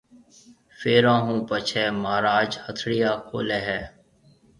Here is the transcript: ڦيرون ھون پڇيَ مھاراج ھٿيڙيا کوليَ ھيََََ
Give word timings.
ڦيرون 0.79 1.19
ھون 1.25 1.37
پڇيَ 1.49 1.83
مھاراج 2.03 2.49
ھٿيڙيا 2.65 3.11
کوليَ 3.27 3.59
ھيََََ 3.67 3.79